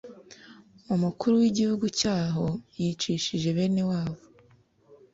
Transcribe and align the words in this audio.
umukuru 0.93 1.33
w’igihugu 1.41 1.85
cyaho 1.99 2.45
yicishije 2.79 3.47
bene 3.57 3.81
wabo 3.89 4.21